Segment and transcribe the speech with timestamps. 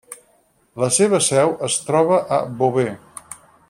[0.83, 3.41] La seva seu es troba a Beauvais.